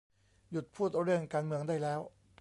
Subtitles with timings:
[0.51, 1.99] "หยุดพูดเรื่องการเมืองได้แล้ว!"